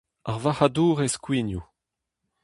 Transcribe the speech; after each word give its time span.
Ar 0.31 0.39
varc'hadourez 0.43 1.15
kouignoù. 1.23 1.63